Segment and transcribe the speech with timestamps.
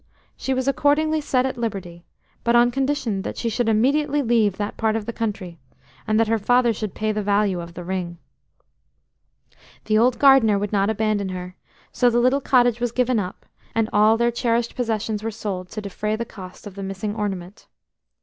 [0.35, 2.07] She was accordingly set at liberty,
[2.43, 5.59] but on condition that she should immediately leave that part of the country,
[6.07, 8.17] and that her father should pay the value of the ring.
[9.85, 11.55] The old gardener would not abandon her,
[11.91, 13.45] so the little cottage was given up,
[13.75, 17.67] and all their cherished possessions were sold to defray the cost of the missing ornament.